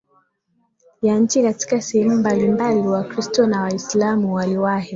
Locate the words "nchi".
1.19-1.43